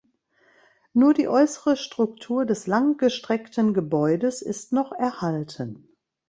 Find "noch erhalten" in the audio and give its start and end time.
4.73-5.89